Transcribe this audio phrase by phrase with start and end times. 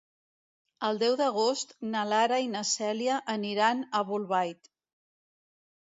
[0.87, 4.77] El deu d'agost na Lara i na Cèlia aniran a Bolbait.